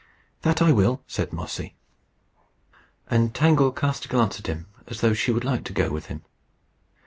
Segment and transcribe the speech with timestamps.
[0.41, 1.75] "That I will," said Mossy.
[3.11, 6.07] And Tangle cast a glance at him, and thought she should like to go with
[6.07, 6.23] him.